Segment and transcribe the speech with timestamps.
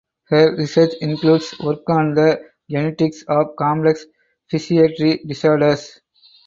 [0.29, 4.03] His research includes work on the genetics of complex
[4.49, 6.01] psychiatric disorders.